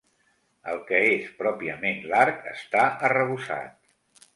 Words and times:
El 0.71 0.81
que 0.87 1.01
és 1.11 1.29
pròpiament 1.43 2.03
l'arc 2.15 2.51
està 2.57 2.91
arrebossat. 3.11 3.83